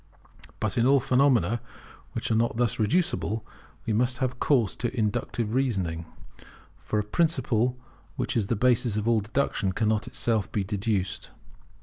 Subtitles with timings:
[0.59, 1.61] But in all phenomena
[2.13, 3.45] which are not thus reducible,
[3.85, 6.07] we must have recourse to inductive reasoning;
[6.79, 7.77] for a principle
[8.15, 11.33] which is the basis of all deduction cannot be itself deduced.